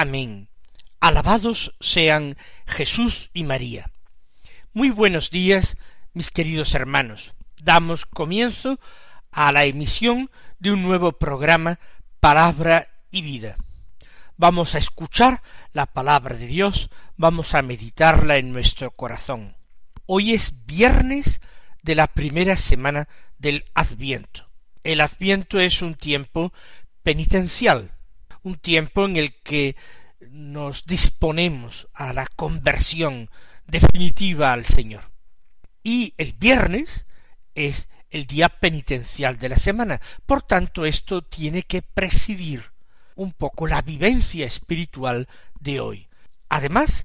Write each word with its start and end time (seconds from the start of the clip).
Amén. 0.00 0.48
Alabados 1.00 1.74
sean 1.80 2.36
Jesús 2.68 3.30
y 3.34 3.42
María. 3.42 3.90
Muy 4.72 4.90
buenos 4.90 5.30
días, 5.32 5.76
mis 6.12 6.30
queridos 6.30 6.76
hermanos. 6.76 7.34
Damos 7.64 8.06
comienzo 8.06 8.78
a 9.32 9.50
la 9.50 9.64
emisión 9.64 10.30
de 10.60 10.70
un 10.70 10.82
nuevo 10.82 11.18
programa 11.18 11.80
Palabra 12.20 12.86
y 13.10 13.22
Vida. 13.22 13.56
Vamos 14.36 14.76
a 14.76 14.78
escuchar 14.78 15.42
la 15.72 15.86
palabra 15.86 16.36
de 16.36 16.46
Dios, 16.46 16.90
vamos 17.16 17.56
a 17.56 17.62
meditarla 17.62 18.36
en 18.36 18.52
nuestro 18.52 18.92
corazón. 18.92 19.56
Hoy 20.06 20.32
es 20.32 20.64
viernes 20.64 21.40
de 21.82 21.96
la 21.96 22.06
primera 22.06 22.56
semana 22.56 23.08
del 23.36 23.64
Adviento. 23.74 24.48
El 24.84 25.00
adviento 25.00 25.58
es 25.58 25.82
un 25.82 25.96
tiempo 25.96 26.52
penitencial, 27.02 27.97
un 28.42 28.56
tiempo 28.58 29.04
en 29.04 29.16
el 29.16 29.34
que 29.42 29.76
nos 30.30 30.86
disponemos 30.86 31.88
a 31.92 32.12
la 32.12 32.26
conversión 32.26 33.30
definitiva 33.66 34.52
al 34.52 34.64
Señor. 34.64 35.10
Y 35.82 36.14
el 36.18 36.32
viernes 36.32 37.06
es 37.54 37.88
el 38.10 38.26
día 38.26 38.48
penitencial 38.48 39.38
de 39.38 39.48
la 39.48 39.56
semana. 39.56 40.00
Por 40.26 40.42
tanto, 40.42 40.86
esto 40.86 41.22
tiene 41.22 41.62
que 41.62 41.82
presidir 41.82 42.72
un 43.14 43.32
poco 43.32 43.66
la 43.66 43.82
vivencia 43.82 44.46
espiritual 44.46 45.28
de 45.60 45.80
hoy. 45.80 46.08
Además, 46.48 47.04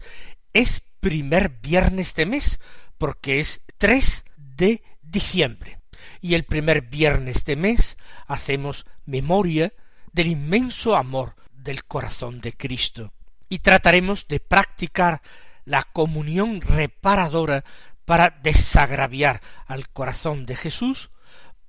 es 0.53 0.81
primer 0.99 1.49
viernes 1.49 2.13
de 2.15 2.25
mes, 2.25 2.59
porque 2.97 3.39
es 3.39 3.61
3 3.77 4.25
de 4.37 4.83
diciembre 5.01 5.83
y 6.23 6.35
el 6.35 6.45
primer 6.45 6.81
viernes 6.81 7.43
de 7.43 7.55
mes 7.55 7.97
hacemos 8.27 8.85
memoria 9.05 9.73
del 10.13 10.27
inmenso 10.27 10.95
amor 10.95 11.35
del 11.51 11.83
corazón 11.85 12.39
de 12.39 12.53
Cristo 12.53 13.13
y 13.49 13.59
trataremos 13.59 14.27
de 14.27 14.39
practicar 14.39 15.21
la 15.65 15.83
comunión 15.83 16.61
reparadora 16.61 17.63
para 18.05 18.29
desagraviar 18.29 19.41
al 19.65 19.89
corazón 19.89 20.45
de 20.45 20.55
Jesús 20.55 21.09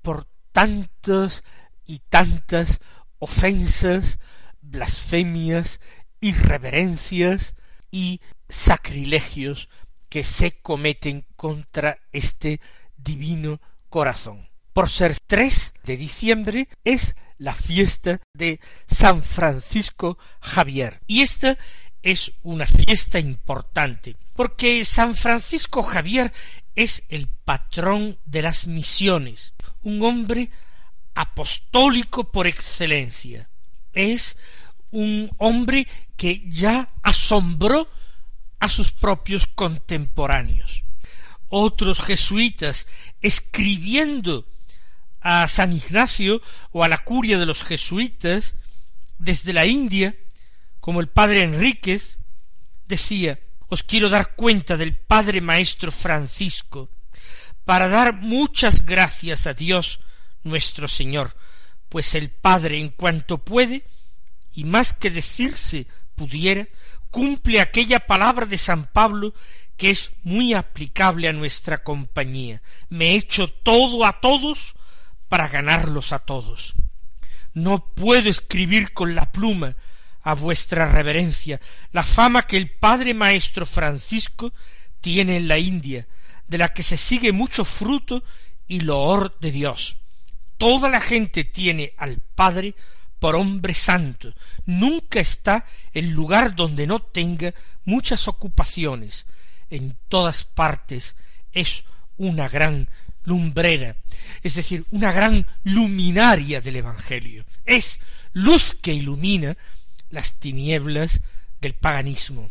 por 0.03 0.27
tantas 0.53 1.45
y 1.87 2.01
tantas 2.01 2.81
ofensas, 3.19 4.19
blasfemias, 4.61 5.81
irreverencias 6.21 7.55
y 7.91 8.21
sacrilegios 8.49 9.69
que 10.09 10.23
se 10.23 10.61
cometen 10.61 11.27
contra 11.37 11.99
este 12.13 12.61
divino 12.97 13.61
corazón. 13.89 14.49
Por 14.73 14.89
ser 14.89 15.19
3 15.21 15.75
de 15.85 15.97
diciembre 15.97 16.69
es 16.83 17.15
la 17.39 17.55
fiesta 17.55 18.21
de 18.35 18.61
San 18.87 19.23
Francisco 19.23 20.19
Javier. 20.41 21.01
Y 21.07 21.23
esta 21.23 21.59
es 22.03 22.33
una 22.43 22.67
fiesta 22.67 23.19
importante, 23.19 24.17
porque 24.35 24.85
San 24.85 25.17
Francisco 25.17 25.83
Javier 25.83 26.33
es 26.75 27.05
el 27.09 27.29
patrón 27.29 28.19
de 28.25 28.43
las 28.43 28.67
misiones, 28.67 29.55
un 29.83 30.03
hombre 30.03 30.51
apostólico 31.15 32.31
por 32.31 32.47
excelencia. 32.47 33.49
Es 33.93 34.37
un 34.91 35.31
hombre 35.39 35.87
que 36.17 36.49
ya 36.49 36.93
asombró 37.03 37.89
a 38.61 38.69
sus 38.69 38.93
propios 38.93 39.47
contemporáneos 39.47 40.85
otros 41.57 42.03
jesuitas 42.03 42.89
escribiendo 43.21 44.47
a 45.25 45.49
San 45.49 45.73
Ignacio 45.73 46.41
o 46.71 46.85
a 46.85 46.89
la 46.89 46.99
curia 46.99 47.39
de 47.39 47.47
los 47.47 47.65
jesuitas 47.65 48.55
desde 49.19 49.53
la 49.53 49.67
India, 49.67 50.15
como 50.79 51.01
el 51.01 51.09
padre 51.09 51.43
Enríquez, 51.43 52.19
decía 52.87 53.41
os 53.69 53.83
quiero 53.83 54.09
dar 54.09 54.37
cuenta 54.37 54.77
del 54.77 54.97
Padre 54.97 55.41
Maestro 55.41 55.91
Francisco, 55.91 56.91
para 57.65 57.89
dar 57.89 58.13
muchas 58.13 58.85
gracias 58.85 59.49
a 59.49 59.55
Dios 59.55 59.99
nuestro 60.45 60.87
Señor, 60.87 61.35
pues 61.89 62.15
el 62.15 62.31
Padre 62.31 62.79
en 62.79 62.91
cuanto 62.91 63.39
puede, 63.39 63.85
y 64.53 64.63
más 64.63 64.93
que 64.93 65.11
decirse 65.11 65.89
pudiera, 66.15 66.69
cumple 67.11 67.61
aquella 67.61 68.07
palabra 68.07 68.47
de 68.47 68.59
San 68.59 68.87
Pablo 68.93 69.35
que 69.77 69.91
es 69.91 70.13
muy 70.23 70.55
aplicable 70.55 71.27
a 71.27 71.33
nuestra 71.33 71.83
compañía. 71.83 72.63
Me 72.91 73.11
he 73.13 73.17
hecho 73.17 73.49
todo 73.49 74.05
a 74.05 74.21
todos 74.21 74.77
para 75.35 75.49
ganarlos 75.49 76.13
a 76.13 76.21
todos. 76.21 76.75
No 77.55 77.93
puedo 77.93 78.31
escribir 78.31 78.93
con 78.93 79.17
la 79.17 79.33
pluma 79.33 79.75
a 80.23 80.35
vuestra 80.35 80.87
reverencia 80.87 81.61
la 81.91 82.05
fama 82.05 82.47
que 82.47 82.57
el 82.57 82.71
padre 82.71 83.15
maestro 83.15 83.67
Francisco 83.67 84.53
tiene 85.01 85.39
en 85.39 85.49
la 85.49 85.59
India, 85.59 86.07
de 86.47 86.59
la 86.59 86.73
que 86.73 86.85
se 86.85 86.97
sigue 86.97 87.33
mucho 87.33 87.65
fruto 87.65 88.23
y 88.69 88.83
loor 88.83 89.37
de 89.41 89.51
Dios. 89.51 89.97
Toda 90.57 90.89
la 90.89 91.01
gente 91.01 91.43
tiene 91.43 91.95
al 91.99 92.19
Padre 92.37 92.77
por 93.19 93.35
hombre 93.35 93.75
santo. 93.75 94.33
Nunca 94.67 95.19
está 95.19 95.67
en 95.95 96.13
lugar 96.13 96.55
donde 96.55 96.87
no 96.87 97.01
tenga 97.01 97.53
muchas 97.85 98.29
ocupaciones, 98.29 99.27
en 99.69 99.97
todas 100.07 100.45
partes 100.45 101.17
es 101.51 101.83
una 102.19 102.49
gran 102.49 102.89
lumbrera, 103.25 103.97
es 104.43 104.55
decir, 104.55 104.85
una 104.91 105.13
gran 105.13 105.47
luminaria 105.65 106.61
del 106.61 106.77
Evangelio. 106.77 107.45
Es 107.65 108.01
luz 108.33 108.77
que 108.81 108.93
ilumina 108.93 109.57
las 110.11 110.39
tinieblas 110.39 111.21
del 111.61 111.75
paganismo. 111.75 112.51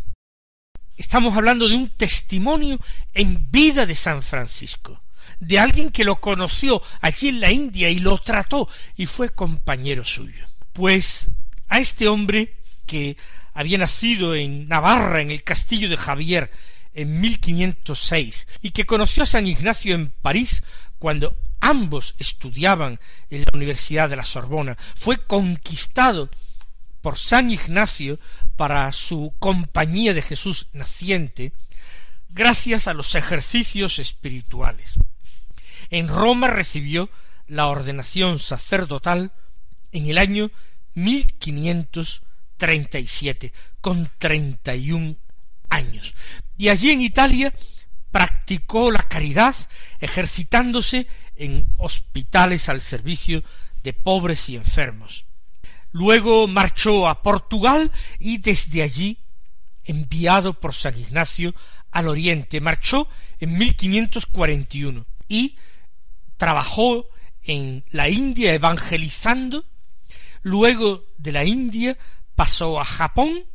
Estamos 0.97 1.35
hablando 1.35 1.67
de 1.67 1.75
un 1.75 1.89
testimonio 1.89 2.79
en 3.13 3.50
vida 3.51 3.85
de 3.85 3.95
San 3.95 4.22
Francisco, 4.22 5.01
de 5.39 5.59
alguien 5.59 5.89
que 5.89 6.03
lo 6.03 6.19
conoció 6.19 6.81
allí 7.01 7.29
en 7.29 7.40
la 7.40 7.51
India 7.51 7.90
y 7.90 8.00
lo 8.00 8.17
trató 8.19 8.69
y 8.95 9.05
fue 9.05 9.29
compañero 9.29 10.05
suyo. 10.05 10.45
Pues 10.72 11.29
a 11.67 11.79
este 11.79 12.07
hombre 12.07 12.55
que 12.85 13.17
había 13.53 13.78
nacido 13.78 14.35
en 14.35 14.67
Navarra, 14.67 15.22
en 15.22 15.31
el 15.31 15.44
castillo 15.44 15.90
de 15.90 15.97
Javier, 15.97 16.51
en 16.93 17.21
1506 17.21 18.47
y 18.61 18.71
que 18.71 18.85
conoció 18.85 19.23
a 19.23 19.27
San 19.27 19.47
Ignacio 19.47 19.95
en 19.95 20.09
París 20.09 20.63
cuando 20.99 21.37
ambos 21.59 22.15
estudiaban 22.19 22.99
en 23.29 23.41
la 23.41 23.47
Universidad 23.53 24.09
de 24.09 24.17
la 24.17 24.25
Sorbona, 24.25 24.77
fue 24.95 25.25
conquistado 25.25 26.29
por 27.01 27.17
San 27.17 27.51
Ignacio 27.51 28.19
para 28.55 28.91
su 28.91 29.34
compañía 29.40 30.13
de 30.13 30.22
Jesús 30.22 30.67
naciente, 30.73 31.53
gracias 32.29 32.87
a 32.87 32.93
los 32.93 33.16
ejercicios 33.16 33.97
espirituales. 33.99 34.96
En 35.89 36.07
Roma 36.07 36.47
recibió 36.47 37.09
la 37.47 37.67
ordenación 37.67 38.39
sacerdotal 38.39 39.34
en 39.91 40.09
el 40.09 40.17
año 40.17 40.49
1537, 40.96 43.53
con 43.81 44.09
treinta 44.17 44.73
y 44.75 44.91
un 44.91 45.19
años. 45.69 46.16
Y 46.58 46.70
allí 46.70 46.91
en 46.91 47.02
Italia 47.02 47.53
practicó 48.11 48.91
la 48.91 49.03
caridad 49.03 49.55
ejercitándose 50.00 51.08
en 51.35 51.66
hospitales 51.78 52.70
al 52.70 52.82
servicio 52.82 53.44
de 53.82 53.94
pobres 53.94 54.50
y 54.50 54.55
enfermos. 54.55 55.26
Luego 55.91 56.47
marchó 56.47 57.08
a 57.08 57.22
Portugal 57.22 57.91
y 58.20 58.38
desde 58.38 58.84
allí, 58.84 59.20
enviado 59.84 60.59
por 60.59 60.73
San 60.73 60.97
Ignacio 60.97 61.53
al 61.91 62.08
Oriente, 62.08 62.61
marchó 62.61 63.08
en 63.40 63.58
1541 63.58 65.06
y 65.28 65.58
trabajó 66.38 67.08
en 67.44 67.84
la 67.91 68.09
India 68.09 68.53
evangelizando. 68.53 69.66
Luego 70.41 71.06
de 71.17 71.32
la 71.32 71.46
India 71.46 71.97
pasó 72.35 72.79
a 72.79 72.85
Japón 72.85 73.46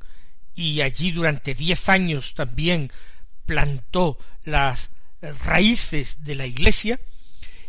y 0.59 0.83
allí 0.83 1.13
durante 1.13 1.55
diez 1.55 1.89
años 1.89 2.35
también 2.35 2.91
plantó 3.47 4.19
las 4.43 4.91
raíces 5.45 6.25
de 6.25 6.35
la 6.35 6.47
Iglesia 6.47 6.99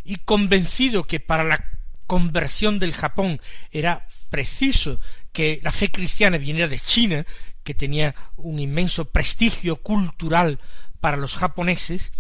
y 0.03 0.15
convencido 0.15 1.03
que 1.03 1.19
para 1.19 1.43
la 1.43 1.63
conversión 2.07 2.79
del 2.79 2.93
Japón 2.93 3.39
era 3.69 4.07
preciso 4.31 4.99
que 5.31 5.59
la 5.61 5.71
fe 5.71 5.91
cristiana 5.91 6.39
viniera 6.39 6.67
de 6.67 6.79
China, 6.79 7.27
que 7.63 7.75
tenía 7.75 8.15
un 8.37 8.57
inmenso 8.57 9.05
prestigio 9.05 9.75
cultural 9.75 10.57
para 10.99 11.15
los 11.15 11.35
japoneses, 11.35 12.11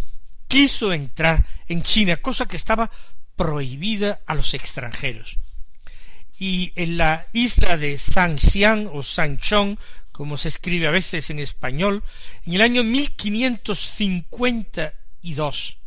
quiso 0.47 0.93
entrar 0.93 1.47
en 1.67 1.81
China, 1.81 2.17
cosa 2.17 2.45
que 2.45 2.57
estaba 2.57 2.91
prohibida 3.35 4.19
a 4.27 4.35
los 4.35 4.53
extranjeros. 4.53 5.37
Y 6.37 6.73
en 6.75 6.97
la 6.97 7.25
isla 7.33 7.75
de 7.75 7.97
Sanxiang 7.97 8.87
o 8.93 9.01
Sanchong, 9.01 9.79
como 10.19 10.35
se 10.35 10.49
escribe 10.49 10.85
a 10.85 10.91
veces 10.91 11.29
en 11.29 11.39
español, 11.39 12.03
en 12.45 12.55
el 12.55 12.59
año 12.59 12.83
1552, 12.83 15.77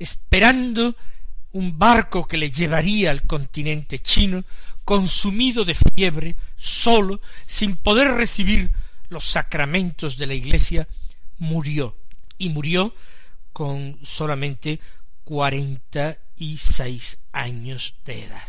esperando 0.00 0.96
un 1.52 1.78
barco 1.78 2.26
que 2.26 2.36
le 2.36 2.50
llevaría 2.50 3.12
al 3.12 3.22
continente 3.28 4.00
chino, 4.00 4.44
consumido 4.84 5.64
de 5.64 5.76
fiebre, 5.76 6.34
solo, 6.56 7.20
sin 7.46 7.76
poder 7.76 8.08
recibir 8.08 8.72
los 9.08 9.24
sacramentos 9.24 10.16
de 10.16 10.26
la 10.26 10.34
Iglesia, 10.34 10.88
murió, 11.38 11.96
y 12.38 12.48
murió 12.48 12.92
con 13.52 14.00
solamente 14.02 14.80
cuarenta 15.22 16.18
y 16.34 16.56
seis 16.56 17.20
años 17.30 17.94
de 18.04 18.24
edad. 18.24 18.48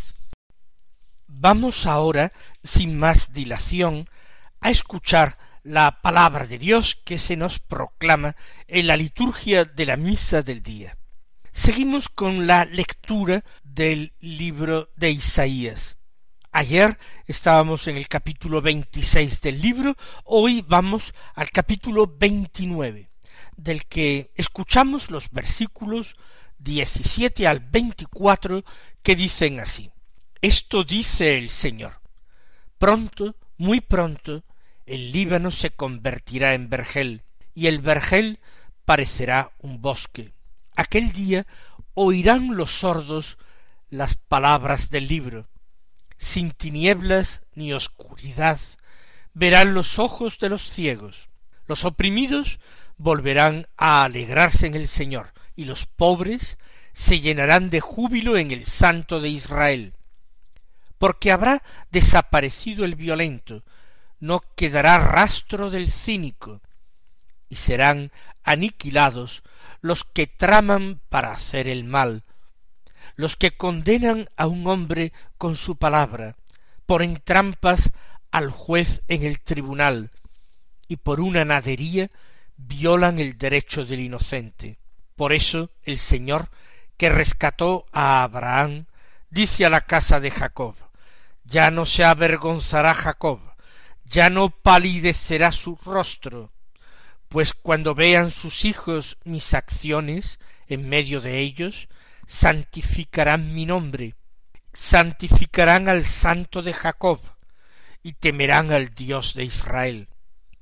Vamos 1.28 1.86
ahora, 1.86 2.34
sin 2.64 2.98
más 2.98 3.34
dilación, 3.34 4.10
a 4.60 4.70
escuchar 4.70 5.38
la 5.64 6.02
palabra 6.02 6.48
de 6.48 6.58
Dios 6.58 6.96
que 6.96 7.20
se 7.20 7.36
nos 7.36 7.60
proclama 7.60 8.36
en 8.68 8.88
la 8.88 8.96
liturgia 8.96 9.66
de 9.66 9.86
la 9.86 9.98
misa 9.98 10.42
del 10.42 10.64
día. 10.64 10.98
Seguimos 11.52 12.08
con 12.08 12.48
la 12.48 12.66
lectura 12.66 13.44
del 13.64 14.14
libro 14.20 14.90
de 14.96 15.12
Isaías. 15.12 15.98
Ayer 16.52 16.98
estábamos 17.26 17.88
en 17.88 17.98
el 17.98 18.08
capítulo 18.08 18.62
veintiséis 18.62 19.42
del 19.42 19.62
libro, 19.62 19.96
hoy 20.24 20.64
vamos 20.68 21.14
al 21.36 21.50
capítulo 21.52 22.08
veintinueve 22.08 23.10
del 23.58 23.86
que 23.86 24.32
escuchamos 24.36 25.12
los 25.12 25.32
versículos 25.32 26.16
diecisiete 26.58 27.48
al 27.48 27.60
veinticuatro 27.60 28.64
que 29.04 29.16
dicen 29.16 29.60
así 29.60 29.92
Esto 30.42 30.84
dice 30.84 31.38
el 31.38 31.50
Señor 31.50 32.02
Pronto, 32.78 33.36
muy 33.58 33.82
pronto, 33.82 34.44
el 34.86 35.12
Líbano 35.12 35.52
se 35.52 35.72
convertirá 35.72 36.54
en 36.54 36.70
vergel, 36.70 37.24
y 37.54 37.68
el 37.68 37.80
vergel 37.80 38.40
parecerá 38.86 39.52
un 39.60 39.82
bosque. 39.82 40.32
Aquel 40.76 41.12
día 41.12 41.46
oirán 41.94 42.56
los 42.56 42.72
sordos 42.72 43.38
las 43.90 44.16
palabras 44.16 44.90
del 44.90 45.08
libro. 45.08 45.48
Sin 46.18 46.52
tinieblas 46.52 47.42
ni 47.54 47.74
oscuridad 47.74 48.60
verán 49.34 49.74
los 49.74 50.00
ojos 50.00 50.40
de 50.40 50.50
los 50.50 50.62
ciegos. 50.62 51.30
Los 51.66 51.84
oprimidos 51.84 52.60
volverán 52.98 53.68
a 53.78 54.04
alegrarse 54.04 54.68
en 54.68 54.76
el 54.76 54.88
Señor, 54.88 55.34
y 55.56 55.66
los 55.66 55.86
pobres 55.86 56.58
se 56.94 57.20
llenarán 57.20 57.70
de 57.70 57.82
júbilo 57.82 58.38
en 58.38 58.52
el 58.52 58.66
Santo 58.66 59.20
de 59.20 59.30
Israel. 59.30 59.94
Porque 60.98 61.32
habrá 61.32 61.64
desaparecido 61.92 62.86
el 62.86 62.96
violento, 62.96 63.64
no 64.20 64.42
quedará 64.56 64.98
rastro 65.00 65.70
del 65.70 65.92
cínico, 65.92 66.62
y 67.50 67.56
serán 67.56 68.12
aniquilados 68.44 69.44
los 69.82 70.04
que 70.04 70.28
traman 70.28 71.02
para 71.10 71.32
hacer 71.32 71.68
el 71.68 71.84
mal, 71.84 72.24
los 73.16 73.36
que 73.36 73.56
condenan 73.56 74.30
a 74.38 74.48
un 74.48 74.68
hombre 74.68 75.14
con 75.38 75.56
su 75.56 75.78
palabra, 75.78 76.36
ponen 76.86 77.22
trampas 77.24 77.92
al 78.32 78.50
juez 78.50 79.02
en 79.08 79.24
el 79.24 79.40
tribunal, 79.40 80.12
y 80.88 80.98
por 80.98 81.20
una 81.20 81.46
nadería 81.46 82.10
violan 82.56 83.20
el 83.20 83.38
derecho 83.38 83.86
del 83.86 84.00
inocente. 84.00 84.80
Por 85.16 85.34
eso 85.34 85.70
el 85.84 85.98
Señor, 85.98 86.50
que 86.98 87.10
rescató 87.10 87.86
a 87.92 88.24
Abraham, 88.24 88.86
dice 89.30 89.66
a 89.66 89.70
la 89.70 89.82
casa 89.82 90.20
de 90.20 90.32
Jacob, 90.32 90.76
ya 91.48 91.72
no 91.72 91.86
se 91.86 92.04
avergonzará 92.04 92.94
Jacob, 92.94 93.40
ya 94.04 94.30
no 94.30 94.50
palidecerá 94.50 95.52
su 95.52 95.78
rostro, 95.78 96.52
pues 97.30 97.54
cuando 97.54 97.96
vean 97.96 98.32
sus 98.32 98.66
hijos 98.66 99.18
mis 99.24 99.54
acciones 99.54 100.40
en 100.68 100.90
medio 100.90 101.22
de 101.22 101.40
ellos, 101.40 101.88
santificarán 102.26 103.54
mi 103.54 103.66
nombre, 103.66 104.16
santificarán 104.74 105.88
al 105.88 106.06
santo 106.06 106.62
de 106.62 106.74
Jacob, 106.74 107.22
y 108.04 108.14
temerán 108.14 108.72
al 108.72 108.94
Dios 108.94 109.34
de 109.34 109.44
Israel. 109.44 110.10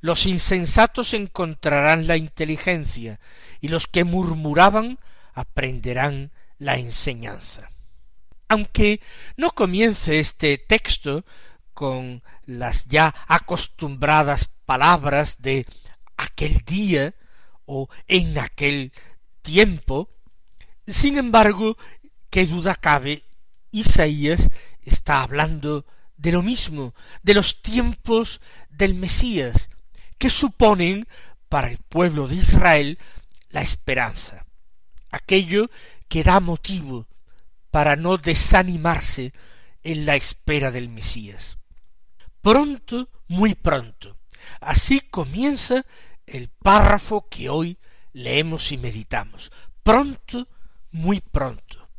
Los 0.02 0.26
insensatos 0.26 1.14
encontrarán 1.14 2.08
la 2.08 2.18
inteligencia, 2.18 3.20
y 3.60 3.70
los 3.70 3.88
que 3.88 4.04
murmuraban 4.04 5.00
aprenderán 5.34 6.32
la 6.60 6.78
enseñanza. 6.78 7.70
Aunque 8.48 9.02
no 9.38 9.52
comience 9.52 10.20
este 10.20 10.58
texto 10.58 11.26
con 11.74 12.24
las 12.46 12.86
ya 12.86 13.14
acostumbradas 13.28 14.50
palabras 14.66 15.42
de 15.42 15.66
aquel 16.18 16.60
día 16.66 17.14
o 17.66 17.90
en 18.08 18.38
aquel 18.38 18.94
tiempo, 19.42 20.10
sin 20.88 21.18
embargo, 21.18 21.78
qué 22.30 22.46
duda 22.46 22.76
cabe, 22.76 23.24
Isaías 23.72 24.50
está 24.84 25.22
hablando 25.22 25.86
de 26.18 26.32
lo 26.32 26.42
mismo, 26.42 26.94
de 27.24 27.34
los 27.34 27.62
tiempos 27.62 28.40
del 28.70 28.94
Mesías, 28.94 29.70
que 30.18 30.30
suponen 30.30 31.08
para 31.50 31.70
el 31.70 31.78
pueblo 31.78 32.28
de 32.28 32.36
Israel 32.36 33.00
la 33.50 33.62
esperanza, 33.62 34.46
aquello 35.10 35.70
que 36.08 36.24
da 36.24 36.40
motivo 36.40 37.08
para 37.76 37.98
no 37.98 38.16
desanimarse 38.16 39.34
en 39.84 40.06
la 40.06 40.16
espera 40.16 40.72
del 40.72 40.88
Mesías. 40.88 41.58
Pronto, 42.42 43.10
muy 43.28 43.54
pronto. 43.54 44.18
Así 44.62 45.02
comienza 45.02 45.86
el 46.26 46.48
párrafo 46.48 47.28
que 47.28 47.50
hoy 47.50 47.78
leemos 48.14 48.72
y 48.72 48.78
meditamos. 48.78 49.52
Pronto, 49.84 50.48
muy 50.92 51.20
pronto. 51.20 51.90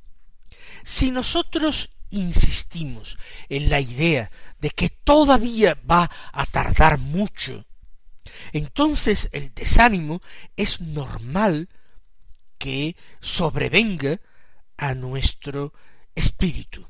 Si 0.82 1.10
nosotros 1.10 1.90
insistimos 2.08 3.18
en 3.50 3.68
la 3.68 3.78
idea 3.78 4.30
de 4.58 4.70
que 4.70 4.88
todavía 4.88 5.78
va 5.86 6.10
a 6.32 6.46
tardar 6.46 6.96
mucho 6.96 7.66
entonces 8.52 9.28
el 9.32 9.52
desánimo 9.52 10.22
es 10.56 10.80
normal 10.80 11.68
que 12.58 12.96
sobrevenga 13.20 14.20
a 14.76 14.94
nuestro 14.94 15.72
espíritu. 16.14 16.86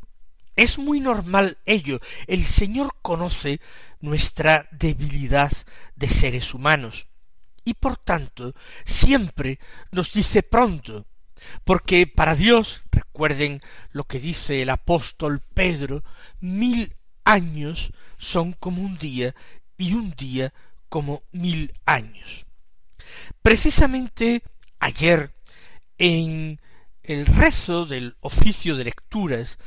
Es 0.54 0.78
muy 0.78 1.00
normal 1.00 1.58
ello. 1.66 2.00
El 2.26 2.44
Señor 2.44 2.94
conoce 3.02 3.60
nuestra 4.00 4.68
debilidad 4.72 5.52
de 5.94 6.08
seres 6.08 6.54
humanos 6.54 7.06
y 7.64 7.74
por 7.74 7.96
tanto 7.96 8.54
siempre 8.84 9.58
nos 9.90 10.12
dice 10.12 10.42
pronto, 10.42 11.04
porque 11.64 12.06
para 12.06 12.34
Dios, 12.34 12.82
recuerden 12.90 13.60
lo 13.90 14.04
que 14.04 14.18
dice 14.18 14.62
el 14.62 14.70
apóstol 14.70 15.40
Pedro, 15.40 16.02
mil 16.40 16.96
años 17.24 17.92
son 18.16 18.52
como 18.52 18.82
un 18.82 18.96
día 18.96 19.34
y 19.76 19.92
un 19.92 20.12
día 20.12 20.54
como 20.88 21.24
mil 21.32 21.74
años. 21.84 22.46
Precisamente 23.42 24.42
ayer, 24.78 25.34
en 25.98 26.60
el 27.06 27.24
rezo 27.24 27.86
del 27.86 28.16
oficio 28.20 28.76
de 28.76 28.84
lecturas, 28.84 29.58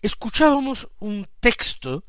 escuchábamos 0.00 0.88
un 1.00 1.28
texto 1.38 2.04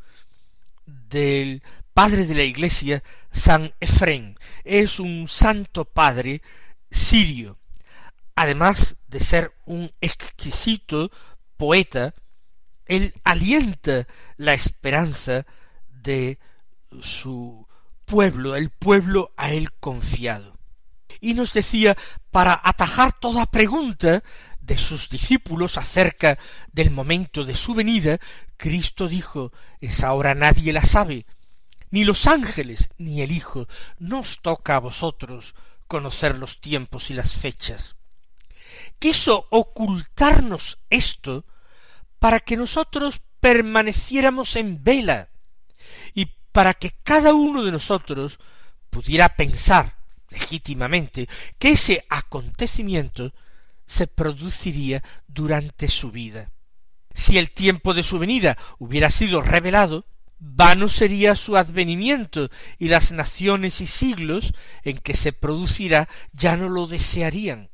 del 0.85 1.61
padre 1.93 2.25
de 2.25 2.33
la 2.33 2.43
iglesia, 2.43 3.03
San 3.29 3.73
Efrén. 3.81 4.39
Es 4.63 5.01
un 5.01 5.27
santo 5.27 5.83
padre 5.83 6.41
sirio. 6.89 7.59
Además 8.35 8.95
de 9.07 9.19
ser 9.19 9.53
un 9.65 9.91
exquisito 9.99 11.11
poeta, 11.57 12.15
él 12.85 13.13
alienta 13.25 14.07
la 14.37 14.53
esperanza 14.53 15.45
de 15.89 16.39
su 17.01 17.67
pueblo, 18.05 18.55
el 18.55 18.69
pueblo 18.69 19.33
a 19.35 19.51
él 19.51 19.73
confiado. 19.73 20.57
Y 21.19 21.33
nos 21.33 21.53
decía, 21.53 21.97
para 22.31 22.59
atajar 22.63 23.13
toda 23.19 23.45
pregunta 23.45 24.23
de 24.63 24.77
sus 24.77 25.09
discípulos 25.09 25.77
acerca 25.77 26.39
del 26.71 26.89
momento 26.89 27.43
de 27.43 27.55
su 27.55 27.73
venida, 27.73 28.19
Cristo 28.57 29.07
dijo, 29.07 29.51
esa 29.81 30.13
hora 30.13 30.35
nadie 30.35 30.71
la 30.71 30.83
sabe, 30.83 31.25
ni 31.91 32.03
los 32.05 32.27
ángeles, 32.27 32.89
ni 32.97 33.21
el 33.21 33.31
Hijo, 33.31 33.67
no 33.99 34.21
os 34.21 34.41
toca 34.41 34.75
a 34.75 34.79
vosotros 34.79 35.53
conocer 35.87 36.37
los 36.37 36.61
tiempos 36.61 37.11
y 37.11 37.13
las 37.13 37.33
fechas. 37.33 37.95
Quiso 38.99 39.47
ocultarnos 39.51 40.79
esto 40.89 41.45
para 42.19 42.39
que 42.39 42.57
nosotros 42.57 43.21
permaneciéramos 43.39 44.55
en 44.55 44.83
vela, 44.83 45.29
para 46.53 46.75
que 46.75 46.91
cada 47.03 47.33
uno 47.33 47.63
de 47.63 47.71
nosotros 47.71 48.39
pudiera 48.89 49.35
pensar 49.35 49.97
legítimamente 50.29 51.27
que 51.57 51.71
ese 51.71 52.05
acontecimiento 52.09 53.33
se 53.93 54.07
produciría 54.07 55.03
durante 55.27 55.87
su 55.87 56.11
vida. 56.11 56.51
Si 57.13 57.37
el 57.37 57.51
tiempo 57.51 57.93
de 57.93 58.01
su 58.01 58.17
venida 58.17 58.57
hubiera 58.79 59.11
sido 59.11 59.41
revelado, 59.41 60.07
vano 60.39 60.89
sería 60.89 61.35
su 61.35 61.57
advenimiento, 61.57 62.49
y 62.79 62.87
las 62.87 63.11
naciones 63.11 63.81
y 63.81 63.87
siglos 63.87 64.53
en 64.81 64.97
que 64.97 65.13
se 65.13 65.31
producirá 65.31 66.09
ya 66.31 66.57
no 66.57 66.69
lo 66.69 66.87
desearían. 66.87 67.69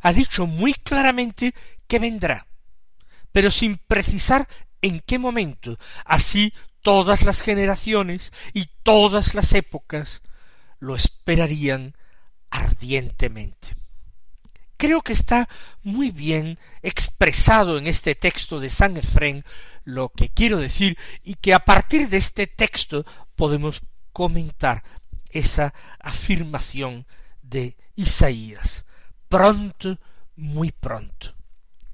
Ha 0.00 0.12
dicho 0.12 0.46
muy 0.46 0.74
claramente 0.74 1.54
que 1.88 1.98
vendrá, 1.98 2.46
pero 3.32 3.50
sin 3.50 3.78
precisar 3.78 4.46
en 4.80 5.00
qué 5.00 5.18
momento. 5.18 5.76
Así 6.04 6.54
todas 6.82 7.22
las 7.22 7.40
generaciones 7.40 8.32
y 8.52 8.68
todas 8.84 9.34
las 9.34 9.54
épocas 9.54 10.22
lo 10.78 10.94
esperarían 10.94 11.96
ardientemente. 12.48 13.83
Creo 14.76 15.02
que 15.02 15.12
está 15.12 15.48
muy 15.82 16.10
bien 16.10 16.58
expresado 16.82 17.78
en 17.78 17.86
este 17.86 18.14
texto 18.14 18.58
de 18.60 18.68
San 18.68 18.96
Efrén 18.96 19.44
lo 19.84 20.08
que 20.08 20.28
quiero 20.28 20.58
decir 20.58 20.98
y 21.22 21.36
que 21.36 21.54
a 21.54 21.60
partir 21.60 22.08
de 22.08 22.16
este 22.16 22.46
texto 22.46 23.04
podemos 23.36 23.82
comentar 24.12 24.82
esa 25.30 25.74
afirmación 26.00 27.06
de 27.42 27.76
Isaías. 27.94 28.84
Pronto, 29.28 29.98
muy 30.36 30.72
pronto. 30.72 31.34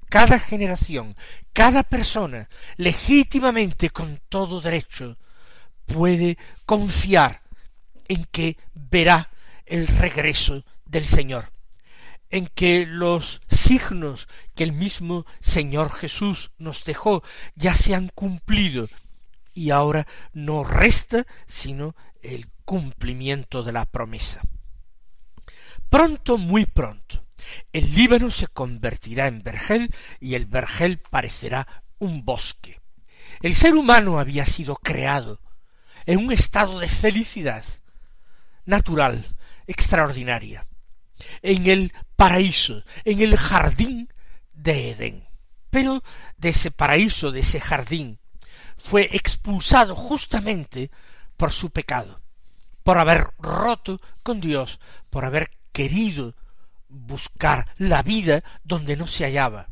Cada 0.09 0.39
generación, 0.39 1.15
cada 1.53 1.83
persona, 1.83 2.49
legítimamente 2.77 3.89
con 3.91 4.19
todo 4.27 4.59
derecho, 4.59 5.17
puede 5.85 6.37
confiar 6.65 7.41
en 8.07 8.25
que 8.25 8.57
verá 8.73 9.29
el 9.65 9.87
regreso 9.87 10.65
del 10.85 11.05
Señor 11.05 11.51
en 12.31 12.47
que 12.47 12.85
los 12.85 13.41
signos 13.47 14.27
que 14.55 14.63
el 14.63 14.71
mismo 14.71 15.25
Señor 15.41 15.91
Jesús 15.91 16.51
nos 16.57 16.83
dejó 16.85 17.23
ya 17.55 17.75
se 17.75 17.93
han 17.93 18.07
cumplido 18.07 18.87
y 19.53 19.69
ahora 19.69 20.07
no 20.33 20.63
resta 20.63 21.27
sino 21.45 21.95
el 22.21 22.47
cumplimiento 22.63 23.63
de 23.63 23.73
la 23.73 23.85
promesa. 23.85 24.41
Pronto, 25.89 26.37
muy 26.37 26.65
pronto, 26.65 27.25
el 27.73 27.93
Líbano 27.93 28.31
se 28.31 28.47
convertirá 28.47 29.27
en 29.27 29.43
vergel 29.43 29.93
y 30.21 30.35
el 30.35 30.45
vergel 30.45 30.99
parecerá 30.99 31.83
un 31.99 32.23
bosque. 32.23 32.79
El 33.41 33.55
ser 33.55 33.75
humano 33.75 34.19
había 34.19 34.45
sido 34.45 34.75
creado 34.77 35.41
en 36.05 36.19
un 36.19 36.31
estado 36.31 36.79
de 36.79 36.87
felicidad 36.87 37.65
natural, 38.65 39.25
extraordinaria 39.67 40.65
en 41.41 41.67
el 41.67 41.93
paraíso, 42.15 42.83
en 43.05 43.21
el 43.21 43.37
jardín 43.37 44.11
de 44.53 44.91
Edén. 44.91 45.27
Pero 45.69 46.03
de 46.37 46.49
ese 46.49 46.71
paraíso, 46.71 47.31
de 47.31 47.39
ese 47.39 47.59
jardín, 47.59 48.19
fue 48.77 49.09
expulsado 49.11 49.95
justamente 49.95 50.91
por 51.37 51.51
su 51.51 51.69
pecado, 51.69 52.21
por 52.83 52.97
haber 52.97 53.29
roto 53.39 54.01
con 54.23 54.41
Dios, 54.41 54.79
por 55.09 55.25
haber 55.25 55.51
querido 55.71 56.35
buscar 56.89 57.73
la 57.77 58.03
vida 58.03 58.43
donde 58.63 58.97
no 58.97 59.07
se 59.07 59.23
hallaba, 59.23 59.69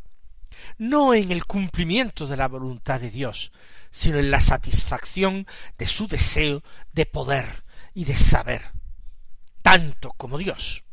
no 0.77 1.13
en 1.13 1.31
el 1.31 1.45
cumplimiento 1.45 2.27
de 2.27 2.37
la 2.37 2.47
voluntad 2.47 2.99
de 2.99 3.11
Dios, 3.11 3.51
sino 3.91 4.19
en 4.19 4.31
la 4.31 4.41
satisfacción 4.41 5.47
de 5.77 5.85
su 5.85 6.07
deseo 6.07 6.63
de 6.93 7.05
poder 7.05 7.63
y 7.93 8.05
de 8.05 8.15
saber, 8.15 8.71
tanto 9.61 10.11
como 10.11 10.37
Dios. 10.37 10.83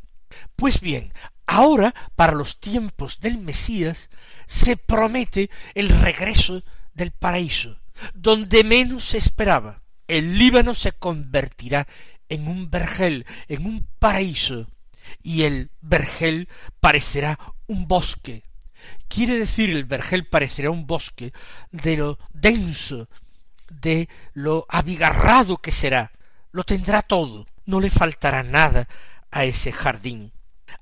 Pues 0.55 0.81
bien, 0.81 1.13
ahora, 1.45 1.93
para 2.15 2.33
los 2.33 2.59
tiempos 2.59 3.19
del 3.19 3.37
Mesías, 3.37 4.09
se 4.47 4.77
promete 4.77 5.49
el 5.75 5.89
regreso 5.89 6.63
del 6.93 7.11
paraíso, 7.11 7.79
donde 8.13 8.63
menos 8.63 9.03
se 9.03 9.17
esperaba. 9.17 9.81
El 10.07 10.37
Líbano 10.37 10.73
se 10.73 10.93
convertirá 10.93 11.87
en 12.29 12.47
un 12.47 12.69
vergel, 12.69 13.25
en 13.47 13.65
un 13.65 13.87
paraíso, 13.99 14.67
y 15.21 15.43
el 15.43 15.71
vergel 15.81 16.49
parecerá 16.79 17.39
un 17.67 17.87
bosque. 17.87 18.43
Quiere 19.07 19.37
decir 19.37 19.69
el 19.69 19.85
vergel 19.85 20.25
parecerá 20.25 20.71
un 20.71 20.85
bosque 20.85 21.33
de 21.71 21.97
lo 21.97 22.19
denso, 22.33 23.09
de 23.69 24.09
lo 24.33 24.65
abigarrado 24.69 25.57
que 25.57 25.71
será. 25.71 26.11
Lo 26.51 26.63
tendrá 26.63 27.01
todo, 27.01 27.45
no 27.65 27.79
le 27.79 27.89
faltará 27.89 28.43
nada 28.43 28.87
a 29.31 29.45
ese 29.45 29.71
jardín. 29.71 30.31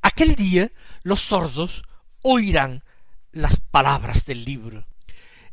Aquel 0.01 0.35
día 0.35 0.71
los 1.03 1.21
sordos 1.21 1.83
oirán 2.21 2.83
las 3.31 3.59
palabras 3.59 4.25
del 4.25 4.45
libro. 4.45 4.87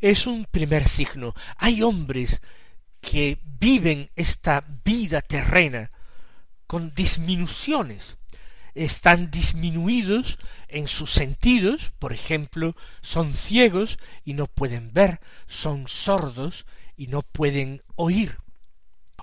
Es 0.00 0.26
un 0.26 0.46
primer 0.46 0.88
signo. 0.88 1.34
Hay 1.56 1.82
hombres 1.82 2.40
que 3.00 3.38
viven 3.44 4.10
esta 4.16 4.64
vida 4.84 5.20
terrena 5.20 5.90
con 6.66 6.94
disminuciones. 6.94 8.16
Están 8.74 9.30
disminuidos 9.30 10.38
en 10.68 10.88
sus 10.88 11.10
sentidos, 11.10 11.92
por 11.98 12.14
ejemplo, 12.14 12.74
son 13.02 13.34
ciegos 13.34 13.98
y 14.24 14.32
no 14.32 14.46
pueden 14.46 14.92
ver, 14.94 15.20
son 15.46 15.88
sordos 15.88 16.64
y 16.96 17.08
no 17.08 17.22
pueden 17.22 17.82
oír 17.96 18.38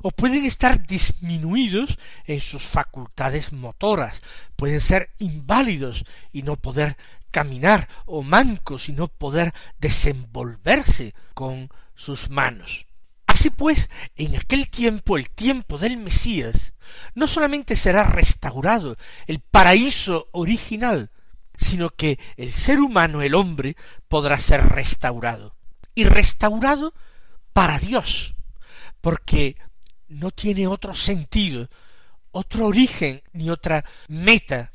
o 0.02 0.12
pueden 0.12 0.46
estar 0.46 0.86
disminuidos 0.86 1.98
en 2.26 2.42
sus 2.42 2.64
facultades 2.64 3.54
motoras, 3.54 4.22
pueden 4.56 4.82
ser 4.82 5.10
inválidos 5.20 6.06
y 6.32 6.44
no 6.44 6.56
poder 6.56 6.98
caminar, 7.32 7.88
o 8.06 8.24
mancos 8.24 8.90
y 8.90 8.94
no 8.94 9.08
poder 9.08 9.54
desenvolverse 9.80 11.14
con 11.34 11.70
sus 11.96 12.30
manos. 12.30 12.88
Así 13.28 13.50
pues, 13.52 13.90
en 14.16 14.36
aquel 14.36 14.70
tiempo, 14.70 15.18
el 15.18 15.30
tiempo 15.30 15.78
del 15.78 15.98
Mesías, 15.98 16.74
no 17.14 17.28
solamente 17.28 17.76
será 17.76 18.04
restaurado 18.04 18.98
el 19.28 19.40
paraíso 19.40 20.28
original, 20.32 21.12
sino 21.56 21.90
que 21.90 22.20
el 22.38 22.52
ser 22.52 22.80
humano, 22.80 23.22
el 23.22 23.36
hombre, 23.36 23.76
podrá 24.08 24.38
ser 24.40 24.70
restaurado. 24.70 25.56
Y 25.94 26.06
restaurado 26.06 26.94
para 27.54 27.80
Dios, 27.80 28.36
porque 29.02 29.58
no 30.10 30.32
tiene 30.32 30.68
otro 30.68 30.94
sentido, 30.94 31.70
otro 32.32 32.66
origen 32.66 33.24
ni 33.34 33.50
otra 33.50 33.86
meta 34.08 34.72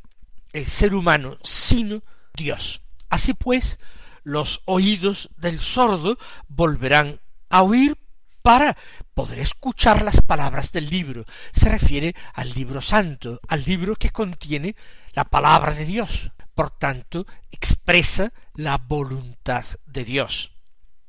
el 0.52 0.66
ser 0.66 0.94
humano 0.94 1.38
sino 1.42 2.02
Dios. 2.32 2.82
Así 3.10 3.34
pues, 3.34 3.78
los 4.22 4.62
oídos 4.64 5.30
del 5.36 5.60
sordo 5.60 6.18
volverán 6.48 7.20
a 7.50 7.62
oír 7.62 7.98
para 8.42 8.76
poder 9.14 9.38
escuchar 9.38 10.02
las 10.02 10.20
palabras 10.20 10.72
del 10.72 10.90
libro. 10.90 11.24
Se 11.52 11.68
refiere 11.68 12.14
al 12.34 12.52
libro 12.52 12.80
santo, 12.80 13.40
al 13.48 13.64
libro 13.64 13.96
que 13.96 14.10
contiene 14.10 14.76
la 15.12 15.24
palabra 15.24 15.72
de 15.72 15.84
Dios. 15.84 16.30
Por 16.54 16.70
tanto, 16.70 17.26
expresa 17.50 18.32
la 18.54 18.78
voluntad 18.78 19.64
de 19.86 20.04
Dios. 20.04 20.52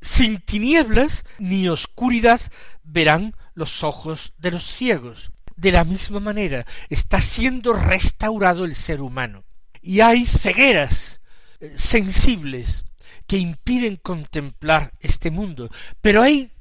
Sin 0.01 0.39
tinieblas 0.39 1.25
ni 1.39 1.67
oscuridad 1.67 2.39
verán 2.83 3.35
los 3.55 3.83
ojos 3.83 4.33
de 4.37 4.51
los 4.51 4.63
ciegos. 4.67 5.31
De 5.55 5.71
la 5.71 5.83
misma 5.83 6.19
manera 6.19 6.65
está 6.89 7.19
siendo 7.21 7.73
restaurado 7.73 8.65
el 8.65 8.75
ser 8.75 9.01
humano. 9.01 9.43
Y 9.81 10.01
hay 10.01 10.25
cegueras 10.25 11.21
eh, 11.59 11.73
sensibles 11.75 12.85
que 13.25 13.37
impiden 13.37 13.95
contemplar 13.95 14.93
este 14.99 15.31
mundo, 15.31 15.69
pero 16.01 16.21
hay 16.21 16.51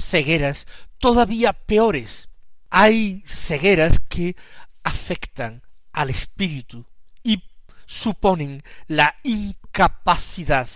cegueras 0.00 0.66
todavía 0.98 1.52
peores. 1.52 2.28
Hay 2.70 3.22
cegueras 3.26 4.00
que 4.00 4.36
afectan 4.82 5.62
al 5.92 6.10
espíritu 6.10 6.86
y 7.22 7.42
suponen 7.86 8.62
la 8.86 9.16
incapacidad 9.22 10.68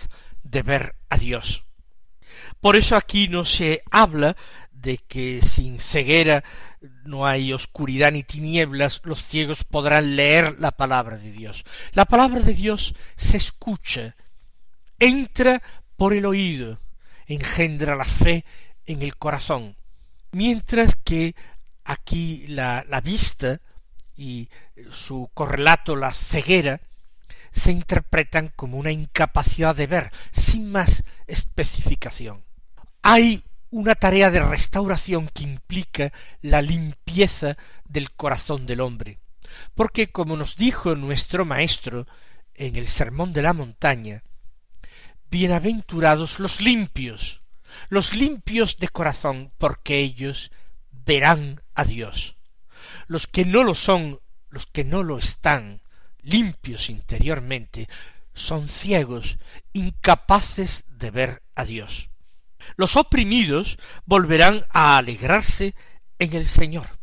de 0.43 0.61
ver 0.63 0.95
a 1.09 1.17
Dios. 1.17 1.63
Por 2.59 2.75
eso 2.75 2.95
aquí 2.95 3.27
no 3.27 3.45
se 3.45 3.83
habla 3.91 4.35
de 4.83 4.97
que 4.97 5.41
sin 5.41 5.79
ceguera 5.79 6.43
no 7.05 7.25
hay 7.25 7.53
oscuridad 7.53 8.11
ni 8.11 8.23
tinieblas, 8.23 9.01
los 9.05 9.25
ciegos 9.25 9.63
podrán 9.63 10.17
leer 10.17 10.59
la 10.59 10.71
palabra 10.71 11.17
de 11.17 11.31
Dios. 11.31 11.63
La 11.93 12.05
palabra 12.05 12.41
de 12.41 12.53
Dios 12.53 12.93
se 13.15 13.37
escucha, 13.37 14.15
entra 14.99 15.63
por 15.95 16.13
el 16.13 16.25
oído, 16.25 16.79
engendra 17.25 17.95
la 17.95 18.05
fe 18.05 18.43
en 18.85 19.01
el 19.01 19.15
corazón, 19.15 19.77
mientras 20.31 20.95
que 20.95 21.33
aquí 21.85 22.45
la, 22.47 22.85
la 22.89 22.99
vista 22.99 23.61
y 24.17 24.49
su 24.91 25.29
correlato 25.33 25.95
la 25.95 26.11
ceguera 26.11 26.81
se 27.53 27.71
interpretan 27.71 28.51
como 28.55 28.77
una 28.77 28.91
incapacidad 28.91 29.75
de 29.75 29.87
ver, 29.87 30.11
sin 30.33 30.71
más 30.71 31.03
especificación. 31.27 32.43
Hay 33.01 33.43
una 33.73 33.95
tarea 33.95 34.29
de 34.29 34.39
restauración 34.39 35.29
que 35.33 35.41
implica 35.41 36.13
la 36.43 36.61
limpieza 36.61 37.57
del 37.85 38.11
corazón 38.11 38.67
del 38.67 38.81
hombre. 38.81 39.17
Porque, 39.73 40.11
como 40.11 40.37
nos 40.37 40.57
dijo 40.57 40.93
nuestro 40.93 41.43
Maestro 41.43 42.05
en 42.53 42.75
el 42.75 42.85
Sermón 42.85 43.33
de 43.33 43.41
la 43.41 43.53
Montaña, 43.53 44.23
Bienaventurados 45.31 46.37
los 46.37 46.61
limpios, 46.61 47.41
los 47.89 48.13
limpios 48.13 48.77
de 48.77 48.89
corazón, 48.89 49.51
porque 49.57 49.97
ellos 49.97 50.51
verán 50.91 51.63
a 51.73 51.83
Dios. 51.83 52.35
Los 53.07 53.25
que 53.25 53.43
no 53.43 53.63
lo 53.63 53.73
son, 53.73 54.19
los 54.49 54.67
que 54.67 54.83
no 54.83 55.01
lo 55.01 55.17
están, 55.17 55.81
limpios 56.21 56.91
interiormente, 56.91 57.89
son 58.35 58.67
ciegos, 58.67 59.39
incapaces 59.73 60.83
de 60.89 61.09
ver 61.09 61.41
a 61.55 61.65
Dios. 61.65 62.12
Los 62.75 62.95
oprimidos 62.95 63.77
volverán 64.05 64.65
a 64.69 64.97
alegrarse 64.97 65.75
en 66.19 66.33
el 66.33 66.47
Señor. 66.47 66.99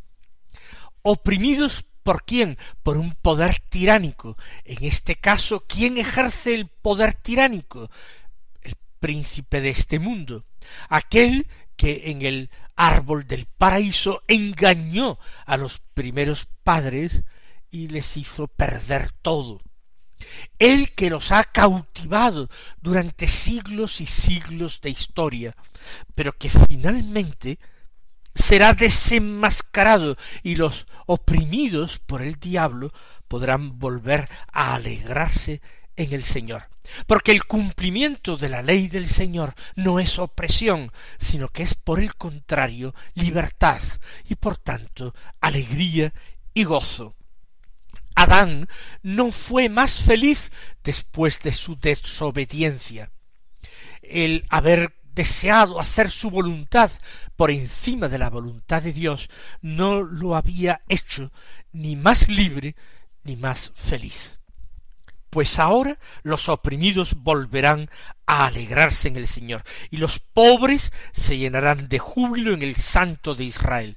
Oprimidos 1.02 1.86
por 2.02 2.24
quién? 2.24 2.58
Por 2.82 2.96
un 2.96 3.14
poder 3.14 3.60
tiránico. 3.68 4.36
En 4.64 4.84
este 4.84 5.16
caso, 5.16 5.64
¿quién 5.66 5.98
ejerce 5.98 6.54
el 6.54 6.68
poder 6.68 7.14
tiránico? 7.14 7.90
El 8.62 8.74
príncipe 8.98 9.60
de 9.60 9.70
este 9.70 9.98
mundo. 9.98 10.44
Aquel 10.88 11.46
que 11.76 12.10
en 12.10 12.22
el 12.22 12.50
árbol 12.76 13.26
del 13.26 13.46
paraíso 13.46 14.22
engañó 14.28 15.18
a 15.46 15.56
los 15.56 15.80
primeros 15.94 16.46
padres 16.62 17.24
y 17.70 17.88
les 17.88 18.16
hizo 18.16 18.48
perder 18.48 19.10
todo. 19.22 19.60
Él 20.58 20.92
que 20.92 21.10
los 21.10 21.32
ha 21.32 21.44
cautivado 21.44 22.48
durante 22.80 23.26
siglos 23.26 24.00
y 24.00 24.06
siglos 24.06 24.80
de 24.80 24.90
historia, 24.90 25.56
pero 26.14 26.32
que 26.32 26.50
finalmente 26.50 27.58
será 28.34 28.74
desenmascarado 28.74 30.16
y 30.42 30.56
los 30.56 30.86
oprimidos 31.06 31.98
por 31.98 32.22
el 32.22 32.36
diablo 32.36 32.92
podrán 33.28 33.78
volver 33.78 34.28
a 34.52 34.74
alegrarse 34.74 35.60
en 35.96 36.12
el 36.12 36.22
Señor. 36.22 36.68
Porque 37.06 37.32
el 37.32 37.44
cumplimiento 37.44 38.36
de 38.36 38.48
la 38.48 38.62
ley 38.62 38.88
del 38.88 39.08
Señor 39.08 39.54
no 39.76 40.00
es 40.00 40.18
opresión, 40.18 40.90
sino 41.18 41.48
que 41.48 41.62
es 41.62 41.74
por 41.74 42.00
el 42.00 42.16
contrario 42.16 42.94
libertad 43.14 43.80
y 44.28 44.34
por 44.34 44.56
tanto 44.56 45.14
alegría 45.40 46.12
y 46.54 46.64
gozo. 46.64 47.14
Adán 48.14 48.68
no 49.02 49.32
fue 49.32 49.68
más 49.68 50.00
feliz 50.02 50.50
después 50.82 51.40
de 51.40 51.52
su 51.52 51.76
desobediencia. 51.76 53.10
El 54.02 54.44
haber 54.50 54.94
deseado 55.14 55.80
hacer 55.80 56.10
su 56.10 56.30
voluntad 56.30 56.90
por 57.36 57.50
encima 57.50 58.08
de 58.08 58.18
la 58.18 58.30
voluntad 58.30 58.82
de 58.82 58.92
Dios 58.92 59.28
no 59.60 60.02
lo 60.02 60.36
había 60.36 60.82
hecho 60.88 61.32
ni 61.72 61.96
más 61.96 62.28
libre 62.28 62.76
ni 63.24 63.36
más 63.36 63.72
feliz. 63.74 64.38
Pues 65.30 65.58
ahora 65.58 65.98
los 66.22 66.48
oprimidos 66.48 67.14
volverán 67.14 67.88
a 68.26 68.46
alegrarse 68.46 69.08
en 69.08 69.16
el 69.16 69.28
Señor, 69.28 69.62
y 69.90 69.98
los 69.98 70.18
pobres 70.18 70.92
se 71.12 71.38
llenarán 71.38 71.88
de 71.88 72.00
júbilo 72.00 72.52
en 72.52 72.62
el 72.62 72.74
Santo 72.74 73.34
de 73.36 73.44
Israel. 73.44 73.96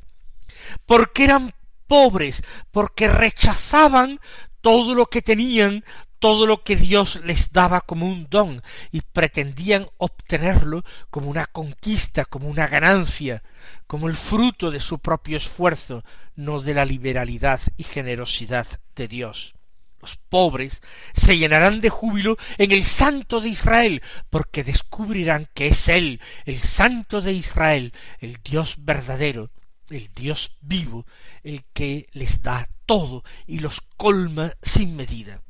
Porque 0.86 1.24
eran 1.24 1.53
pobres, 1.93 2.41
porque 2.72 3.07
rechazaban 3.07 4.20
todo 4.61 4.96
lo 4.96 5.05
que 5.05 5.22
tenían, 5.22 5.85
todo 6.18 6.48
lo 6.48 6.63
que 6.63 6.75
Dios 6.75 7.22
les 7.24 7.51
daba 7.51 7.81
como 7.81 8.07
un 8.07 8.25
don, 8.31 8.63
y 8.89 9.01
pretendían 9.01 9.87
obtenerlo 9.98 10.83
como 11.11 11.29
una 11.29 11.46
conquista, 11.46 12.25
como 12.25 12.50
una 12.50 12.65
ganancia, 12.65 13.44
como 13.85 14.07
el 14.07 14.15
fruto 14.15 14.72
de 14.72 14.79
su 14.79 14.98
propio 14.98 15.37
esfuerzo, 15.37 16.03
no 16.35 16.61
de 16.61 16.74
la 16.74 16.83
liberalidad 16.83 17.61
y 17.77 17.83
generosidad 17.83 18.65
de 18.96 19.07
Dios. 19.07 19.53
Los 20.01 20.18
pobres 20.18 20.81
se 21.13 21.37
llenarán 21.37 21.79
de 21.79 21.91
júbilo 21.91 22.37
en 22.57 22.72
el 22.72 22.85
Santo 22.85 23.39
de 23.39 23.50
Israel, 23.50 24.01
porque 24.31 24.63
descubrirán 24.63 25.48
que 25.53 25.68
es 25.68 25.89
Él, 25.89 26.20
el 26.46 26.59
Santo 26.59 27.22
de 27.22 27.33
Israel, 27.33 27.94
el 28.20 28.39
Dios 28.44 28.77
verdadero, 28.79 29.51
el 29.96 30.12
Dios 30.14 30.58
vivo, 30.62 31.06
el 31.44 31.64
que 31.74 32.06
les 32.14 32.42
da 32.42 32.68
todo 32.86 33.24
y 33.48 33.60
los 33.60 33.82
colma 33.82 34.53
sin 34.62 34.96
medida. 34.96 35.42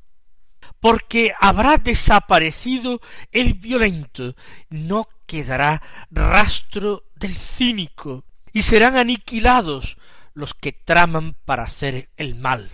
Porque 0.80 1.34
habrá 1.40 1.78
desaparecido 1.78 3.02
el 3.32 3.54
violento, 3.54 4.36
no 4.70 5.08
quedará 5.26 5.82
rastro 6.12 7.06
del 7.16 7.36
cínico, 7.36 8.26
y 8.52 8.62
serán 8.62 8.98
aniquilados 8.98 9.98
los 10.34 10.54
que 10.54 10.72
traman 10.72 11.36
para 11.46 11.64
hacer 11.64 12.10
el 12.18 12.36
mal. 12.36 12.70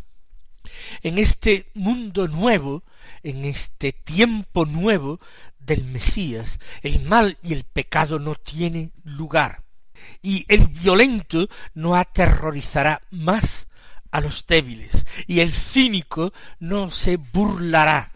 En 1.02 1.18
este 1.18 1.72
mundo 1.74 2.28
nuevo, 2.28 2.84
en 3.24 3.46
este 3.46 3.94
tiempo 3.94 4.66
nuevo 4.66 5.20
del 5.60 5.84
Mesías, 5.84 6.60
el 6.82 7.02
mal 7.04 7.38
y 7.44 7.54
el 7.54 7.64
pecado 7.64 8.20
no 8.20 8.36
tienen 8.36 8.92
lugar 9.04 9.69
y 10.22 10.46
el 10.48 10.68
violento 10.68 11.48
no 11.74 11.96
aterrorizará 11.96 13.02
más 13.12 13.68
a 14.12 14.22
los 14.22 14.46
débiles, 14.48 15.06
y 15.28 15.40
el 15.40 15.54
cínico 15.54 16.34
no 16.60 16.90
se 16.90 17.18
burlará 17.18 18.12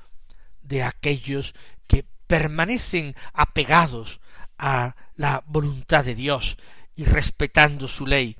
de 0.61 0.83
aquellos 0.83 1.53
que 1.87 2.05
permanecen 2.27 3.15
apegados 3.33 4.19
a 4.57 4.95
la 5.15 5.43
voluntad 5.45 6.03
de 6.03 6.15
Dios 6.15 6.57
y 6.95 7.05
respetando 7.05 7.87
su 7.87 8.07
ley, 8.07 8.37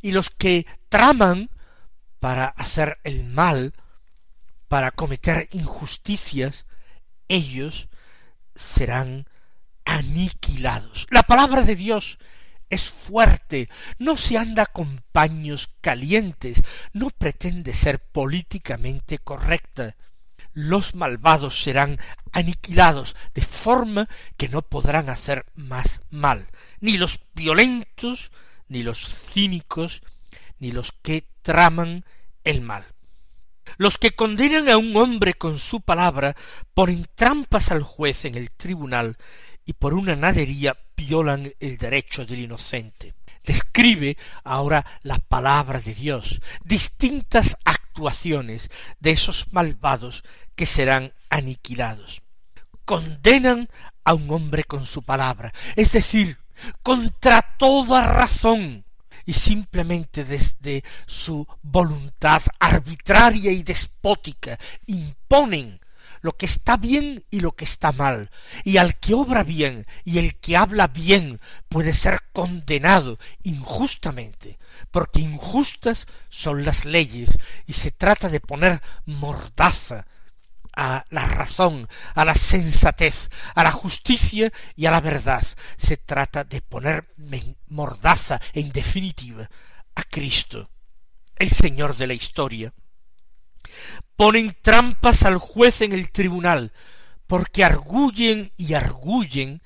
y 0.00 0.12
los 0.12 0.30
que 0.30 0.66
traman 0.88 1.50
para 2.18 2.46
hacer 2.46 2.98
el 3.04 3.24
mal, 3.24 3.74
para 4.68 4.90
cometer 4.90 5.48
injusticias, 5.52 6.66
ellos 7.28 7.88
serán 8.54 9.28
aniquilados. 9.84 11.06
La 11.10 11.22
palabra 11.24 11.62
de 11.62 11.76
Dios 11.76 12.18
es 12.72 12.88
fuerte, 12.88 13.68
no 13.98 14.16
se 14.16 14.38
anda 14.38 14.64
con 14.64 15.04
paños 15.12 15.70
calientes, 15.82 16.62
no 16.94 17.10
pretende 17.10 17.74
ser 17.74 17.98
políticamente 17.98 19.18
correcta. 19.18 19.94
Los 20.54 20.94
malvados 20.94 21.62
serán 21.62 21.98
aniquilados 22.32 23.14
de 23.34 23.42
forma 23.42 24.08
que 24.38 24.48
no 24.48 24.62
podrán 24.62 25.10
hacer 25.10 25.44
más 25.54 26.00
mal, 26.08 26.46
ni 26.80 26.96
los 26.96 27.20
violentos, 27.34 28.32
ni 28.68 28.82
los 28.82 29.06
cínicos, 29.06 30.00
ni 30.58 30.72
los 30.72 30.92
que 31.02 31.28
traman 31.42 32.06
el 32.42 32.62
mal. 32.62 32.86
Los 33.76 33.98
que 33.98 34.12
condenan 34.12 34.70
a 34.70 34.78
un 34.78 34.96
hombre 34.96 35.34
con 35.34 35.58
su 35.58 35.82
palabra 35.82 36.36
ponen 36.72 37.06
trampas 37.14 37.70
al 37.70 37.82
juez 37.82 38.24
en 38.24 38.34
el 38.34 38.50
tribunal 38.50 39.18
y 39.64 39.74
por 39.74 39.94
una 39.94 40.16
nadería 40.16 40.76
violan 40.96 41.52
el 41.60 41.76
derecho 41.76 42.24
del 42.24 42.40
inocente. 42.40 43.14
Describe 43.44 44.16
ahora 44.44 44.84
la 45.02 45.18
palabra 45.18 45.80
de 45.80 45.94
Dios, 45.94 46.40
distintas 46.64 47.56
actuaciones 47.64 48.70
de 49.00 49.10
esos 49.10 49.52
malvados 49.52 50.22
que 50.54 50.66
serán 50.66 51.12
aniquilados. 51.28 52.22
Condenan 52.84 53.68
a 54.04 54.14
un 54.14 54.30
hombre 54.30 54.64
con 54.64 54.86
su 54.86 55.02
palabra, 55.02 55.52
es 55.76 55.92
decir, 55.92 56.38
contra 56.82 57.42
toda 57.58 58.06
razón, 58.06 58.84
y 59.24 59.32
simplemente 59.34 60.24
desde 60.24 60.82
su 61.06 61.46
voluntad 61.62 62.42
arbitraria 62.58 63.52
y 63.52 63.62
despótica 63.62 64.58
imponen 64.86 65.80
lo 66.22 66.36
que 66.36 66.46
está 66.46 66.76
bien 66.76 67.26
y 67.30 67.40
lo 67.40 67.52
que 67.52 67.64
está 67.64 67.92
mal, 67.92 68.30
y 68.64 68.78
al 68.78 68.98
que 68.98 69.12
obra 69.12 69.42
bien 69.42 69.86
y 70.04 70.18
el 70.18 70.38
que 70.38 70.56
habla 70.56 70.86
bien 70.86 71.40
puede 71.68 71.92
ser 71.92 72.20
condenado 72.32 73.18
injustamente, 73.42 74.58
porque 74.90 75.20
injustas 75.20 76.06
son 76.30 76.64
las 76.64 76.84
leyes, 76.84 77.38
y 77.66 77.74
se 77.74 77.90
trata 77.90 78.28
de 78.28 78.40
poner 78.40 78.80
mordaza 79.04 80.06
a 80.74 81.04
la 81.10 81.26
razón, 81.26 81.88
a 82.14 82.24
la 82.24 82.34
sensatez, 82.34 83.28
a 83.54 83.62
la 83.62 83.72
justicia 83.72 84.50
y 84.74 84.86
a 84.86 84.90
la 84.90 85.00
verdad. 85.00 85.46
Se 85.76 85.98
trata 85.98 86.44
de 86.44 86.62
poner 86.62 87.14
mordaza, 87.68 88.40
en 88.54 88.72
definitiva, 88.72 89.50
a 89.94 90.02
Cristo, 90.04 90.70
el 91.36 91.50
Señor 91.50 91.96
de 91.96 92.06
la 92.06 92.14
historia 92.14 92.72
ponen 94.16 94.56
trampas 94.60 95.24
al 95.24 95.38
juez 95.38 95.80
en 95.80 95.92
el 95.92 96.10
tribunal, 96.10 96.72
porque 97.26 97.64
arguyen 97.64 98.52
y 98.56 98.74
arguyen, 98.74 99.62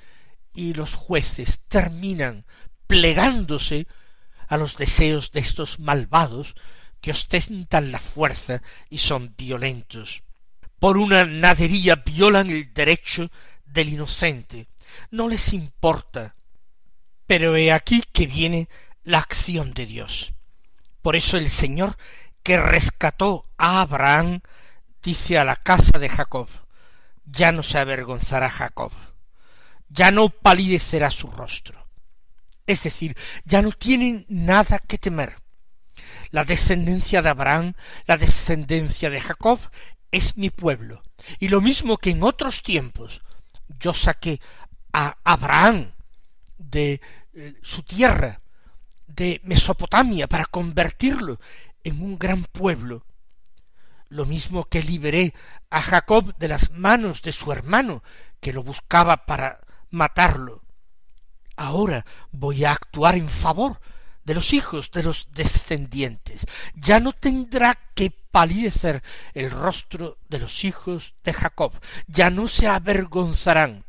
y 0.54 0.74
los 0.74 0.94
jueces 0.94 1.60
terminan 1.68 2.46
plegándose 2.86 3.86
a 4.48 4.56
los 4.56 4.76
deseos 4.76 5.32
de 5.32 5.40
estos 5.40 5.80
malvados 5.80 6.54
que 7.00 7.10
ostentan 7.10 7.92
la 7.92 7.98
fuerza 7.98 8.62
y 8.88 8.98
son 8.98 9.34
violentos. 9.36 10.22
Por 10.78 10.96
una 10.96 11.24
nadería 11.24 11.96
violan 11.96 12.50
el 12.50 12.72
derecho 12.72 13.30
del 13.64 13.90
inocente. 13.90 14.68
No 15.10 15.28
les 15.28 15.52
importa 15.52 16.34
Pero 17.26 17.56
he 17.56 17.72
aquí 17.72 18.02
que 18.12 18.26
viene 18.26 18.68
la 19.02 19.18
acción 19.18 19.74
de 19.74 19.84
Dios. 19.84 20.32
Por 21.02 21.16
eso 21.16 21.36
el 21.36 21.50
Señor 21.50 21.96
que 22.46 22.60
rescató 22.60 23.44
a 23.58 23.80
Abraham 23.80 24.40
dice 25.02 25.36
a 25.36 25.44
la 25.44 25.56
casa 25.56 25.98
de 25.98 26.08
Jacob, 26.08 26.46
ya 27.24 27.50
no 27.50 27.64
se 27.64 27.76
avergonzará 27.76 28.48
Jacob, 28.48 28.92
ya 29.88 30.12
no 30.12 30.28
palidecerá 30.28 31.10
su 31.10 31.26
rostro. 31.26 31.88
Es 32.64 32.84
decir, 32.84 33.16
ya 33.44 33.62
no 33.62 33.72
tienen 33.72 34.26
nada 34.28 34.78
que 34.78 34.96
temer. 34.96 35.42
La 36.30 36.44
descendencia 36.44 37.20
de 37.20 37.30
Abraham, 37.30 37.74
la 38.06 38.16
descendencia 38.16 39.10
de 39.10 39.20
Jacob, 39.20 39.58
es 40.12 40.36
mi 40.36 40.50
pueblo. 40.50 41.02
Y 41.40 41.48
lo 41.48 41.60
mismo 41.60 41.98
que 41.98 42.10
en 42.10 42.22
otros 42.22 42.62
tiempos 42.62 43.22
yo 43.80 43.92
saqué 43.92 44.40
a 44.92 45.16
Abraham 45.24 45.94
de 46.58 47.00
eh, 47.34 47.54
su 47.62 47.82
tierra, 47.82 48.40
de 49.08 49.40
Mesopotamia, 49.42 50.28
para 50.28 50.44
convertirlo 50.44 51.40
en 51.86 52.02
un 52.02 52.18
gran 52.18 52.42
pueblo, 52.42 53.06
lo 54.08 54.26
mismo 54.26 54.64
que 54.64 54.82
liberé 54.82 55.34
a 55.70 55.80
Jacob 55.80 56.36
de 56.36 56.48
las 56.48 56.72
manos 56.72 57.22
de 57.22 57.30
su 57.30 57.52
hermano, 57.52 58.02
que 58.40 58.52
lo 58.52 58.64
buscaba 58.64 59.24
para 59.24 59.60
matarlo. 59.90 60.64
Ahora 61.54 62.04
voy 62.32 62.64
a 62.64 62.72
actuar 62.72 63.14
en 63.14 63.30
favor 63.30 63.80
de 64.24 64.34
los 64.34 64.52
hijos 64.52 64.90
de 64.90 65.04
los 65.04 65.28
descendientes. 65.30 66.46
Ya 66.74 66.98
no 66.98 67.12
tendrá 67.12 67.78
que 67.94 68.10
palidecer 68.10 69.04
el 69.32 69.52
rostro 69.52 70.18
de 70.28 70.40
los 70.40 70.64
hijos 70.64 71.14
de 71.22 71.34
Jacob. 71.34 71.72
Ya 72.08 72.30
no 72.30 72.48
se 72.48 72.66
avergonzarán. 72.66 73.84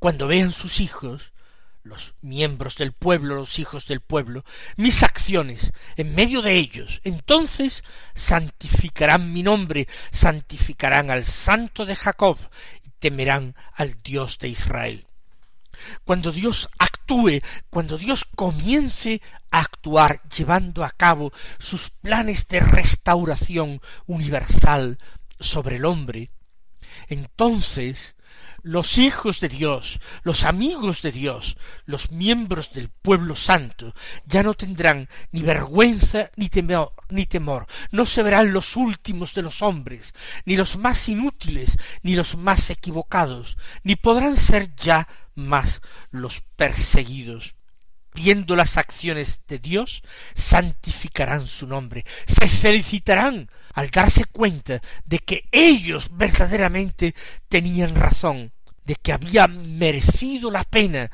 Cuando 0.00 0.26
vean 0.26 0.50
sus 0.50 0.80
hijos, 0.80 1.34
los 1.84 2.14
miembros 2.22 2.76
del 2.76 2.92
pueblo, 2.92 3.36
los 3.36 3.58
hijos 3.58 3.86
del 3.86 4.00
pueblo, 4.00 4.44
mis 4.76 5.04
en 5.96 6.14
medio 6.14 6.42
de 6.42 6.56
ellos, 6.56 7.00
entonces 7.02 7.82
santificarán 8.14 9.32
mi 9.32 9.42
nombre, 9.42 9.88
santificarán 10.10 11.10
al 11.10 11.24
santo 11.24 11.86
de 11.86 11.96
Jacob 11.96 12.38
y 12.84 12.90
temerán 12.98 13.54
al 13.74 14.02
Dios 14.02 14.38
de 14.38 14.48
Israel. 14.48 15.06
Cuando 16.04 16.30
Dios 16.30 16.68
actúe, 16.78 17.40
cuando 17.70 17.96
Dios 17.96 18.26
comience 18.36 19.22
a 19.50 19.60
actuar 19.60 20.20
llevando 20.28 20.84
a 20.84 20.90
cabo 20.90 21.32
sus 21.58 21.90
planes 21.90 22.46
de 22.48 22.60
restauración 22.60 23.80
universal 24.06 24.98
sobre 25.40 25.76
el 25.76 25.86
hombre, 25.86 26.30
entonces 27.08 28.14
los 28.64 28.96
hijos 28.96 29.40
de 29.40 29.50
Dios, 29.50 30.00
los 30.22 30.42
amigos 30.42 31.02
de 31.02 31.12
Dios, 31.12 31.56
los 31.84 32.10
miembros 32.10 32.72
del 32.72 32.88
pueblo 32.88 33.36
santo, 33.36 33.94
ya 34.24 34.42
no 34.42 34.54
tendrán 34.54 35.08
ni 35.32 35.42
vergüenza 35.42 36.30
ni 36.36 36.48
temor, 36.48 36.94
ni 37.10 37.26
temor, 37.26 37.66
no 37.92 38.06
se 38.06 38.22
verán 38.22 38.54
los 38.54 38.74
últimos 38.76 39.34
de 39.34 39.42
los 39.42 39.60
hombres, 39.60 40.14
ni 40.46 40.56
los 40.56 40.78
más 40.78 41.10
inútiles, 41.10 41.76
ni 42.02 42.16
los 42.16 42.38
más 42.38 42.70
equivocados, 42.70 43.58
ni 43.82 43.96
podrán 43.96 44.34
ser 44.34 44.74
ya 44.76 45.06
más 45.34 45.82
los 46.10 46.40
perseguidos. 46.56 47.54
Viendo 48.14 48.56
las 48.56 48.78
acciones 48.78 49.42
de 49.46 49.58
Dios, 49.58 50.02
santificarán 50.34 51.46
su 51.48 51.66
nombre, 51.66 52.04
se 52.26 52.48
felicitarán 52.48 53.50
al 53.74 53.90
darse 53.90 54.24
cuenta 54.24 54.80
de 55.04 55.18
que 55.18 55.48
ellos 55.52 56.16
verdaderamente 56.16 57.14
tenían 57.48 57.94
razón, 57.94 58.52
de 58.84 58.94
que 58.94 59.12
había 59.12 59.46
merecido 59.48 60.50
la 60.50 60.64
pena 60.64 61.10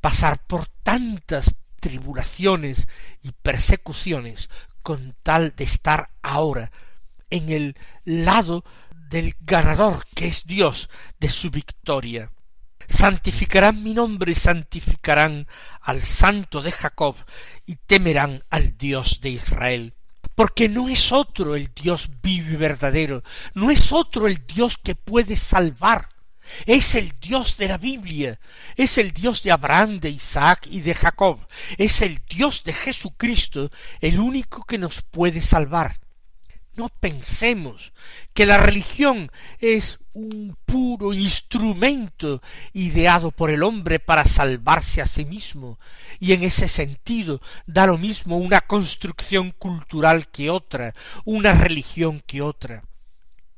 pasar 0.00 0.44
por 0.46 0.66
tantas 0.82 1.54
tribulaciones 1.80 2.88
y 3.22 3.32
persecuciones 3.32 4.50
con 4.82 5.16
tal 5.22 5.54
de 5.56 5.64
estar 5.64 6.10
ahora 6.22 6.70
en 7.30 7.50
el 7.50 7.76
lado 8.04 8.64
del 9.08 9.36
ganador 9.40 10.04
que 10.14 10.26
es 10.26 10.44
Dios 10.44 10.90
de 11.20 11.28
su 11.28 11.50
victoria. 11.50 12.30
Santificarán 12.86 13.82
mi 13.82 13.94
nombre 13.94 14.32
y 14.32 14.34
santificarán 14.34 15.46
al 15.80 16.02
santo 16.02 16.60
de 16.60 16.72
Jacob 16.72 17.16
y 17.64 17.76
temerán 17.76 18.44
al 18.50 18.76
Dios 18.76 19.20
de 19.22 19.30
Israel 19.30 19.94
porque 20.34 20.68
no 20.68 20.88
es 20.88 21.12
otro 21.12 21.56
el 21.56 21.72
Dios 21.74 22.10
vivo 22.22 22.52
y 22.52 22.56
verdadero, 22.56 23.22
no 23.54 23.70
es 23.70 23.92
otro 23.92 24.26
el 24.26 24.46
Dios 24.46 24.78
que 24.78 24.94
puede 24.94 25.36
salvar, 25.36 26.08
es 26.66 26.94
el 26.94 27.12
Dios 27.20 27.56
de 27.56 27.68
la 27.68 27.78
Biblia, 27.78 28.38
es 28.76 28.98
el 28.98 29.12
Dios 29.12 29.42
de 29.42 29.52
Abraham, 29.52 30.00
de 30.00 30.10
Isaac 30.10 30.66
y 30.70 30.80
de 30.80 30.94
Jacob, 30.94 31.46
es 31.78 32.02
el 32.02 32.20
Dios 32.28 32.64
de 32.64 32.72
Jesucristo, 32.72 33.70
el 34.00 34.20
único 34.20 34.64
que 34.64 34.78
nos 34.78 35.02
puede 35.02 35.40
salvar. 35.40 36.00
No 36.74 36.88
pensemos 36.88 37.92
que 38.32 38.46
la 38.46 38.58
religión 38.58 39.30
es 39.60 40.00
un 40.14 40.56
puro 40.64 41.12
instrumento 41.12 42.40
ideado 42.72 43.32
por 43.32 43.50
el 43.50 43.62
hombre 43.62 43.98
para 43.98 44.24
salvarse 44.24 45.02
a 45.02 45.06
sí 45.06 45.24
mismo, 45.24 45.78
y 46.20 46.32
en 46.32 46.44
ese 46.44 46.68
sentido 46.68 47.40
da 47.66 47.86
lo 47.86 47.98
mismo 47.98 48.38
una 48.38 48.60
construcción 48.60 49.50
cultural 49.50 50.28
que 50.28 50.50
otra, 50.50 50.94
una 51.24 51.52
religión 51.52 52.22
que 52.26 52.42
otra. 52.42 52.84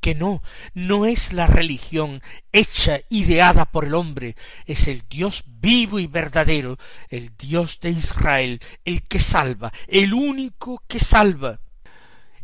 Que 0.00 0.14
no, 0.14 0.42
no 0.72 1.04
es 1.04 1.32
la 1.32 1.46
religión 1.46 2.22
hecha, 2.52 3.00
ideada 3.10 3.64
por 3.64 3.84
el 3.84 3.94
hombre, 3.94 4.36
es 4.64 4.88
el 4.88 5.02
Dios 5.08 5.44
vivo 5.46 5.98
y 5.98 6.06
verdadero, 6.06 6.78
el 7.08 7.36
Dios 7.36 7.80
de 7.80 7.90
Israel, 7.90 8.60
el 8.84 9.02
que 9.02 9.18
salva, 9.18 9.72
el 9.88 10.14
único 10.14 10.82
que 10.86 11.00
salva. 11.00 11.60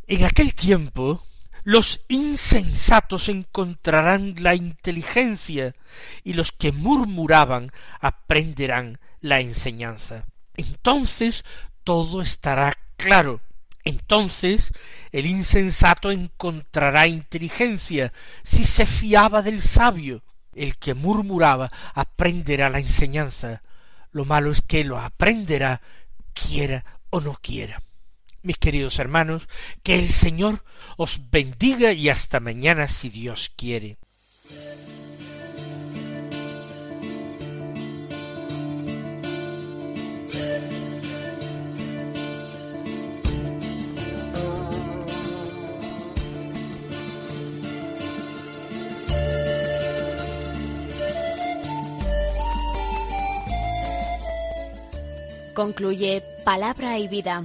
En 0.06 0.24
aquel 0.24 0.54
tiempo 0.54 1.22
los 1.64 2.00
insensatos 2.08 3.28
encontrarán 3.28 4.34
la 4.38 4.54
inteligencia 4.54 5.74
y 6.24 6.32
los 6.32 6.50
que 6.50 6.72
murmuraban 6.72 7.70
aprenderán 8.00 8.98
la 9.20 9.40
enseñanza. 9.40 10.26
Entonces 10.54 11.44
todo 11.84 12.20
estará 12.20 12.74
claro. 12.96 13.40
Entonces 13.84 14.72
el 15.12 15.26
insensato 15.26 16.10
encontrará 16.10 17.06
inteligencia 17.06 18.12
si 18.42 18.64
se 18.64 18.86
fiaba 18.86 19.42
del 19.42 19.62
sabio. 19.62 20.22
El 20.54 20.76
que 20.76 20.94
murmuraba 20.94 21.70
aprenderá 21.94 22.68
la 22.68 22.78
enseñanza. 22.78 23.62
Lo 24.10 24.24
malo 24.24 24.52
es 24.52 24.60
que 24.60 24.84
lo 24.84 24.98
aprenderá 24.98 25.80
quiera 26.34 26.84
o 27.10 27.20
no 27.20 27.38
quiera 27.40 27.82
mis 28.42 28.58
queridos 28.58 28.98
hermanos, 28.98 29.48
que 29.82 29.96
el 29.96 30.08
Señor 30.08 30.64
os 30.96 31.30
bendiga 31.30 31.92
y 31.92 32.08
hasta 32.08 32.40
mañana 32.40 32.88
si 32.88 33.08
Dios 33.08 33.52
quiere. 33.56 33.96
Concluye 55.54 56.22
Palabra 56.44 56.98
y 56.98 57.08
Vida 57.08 57.44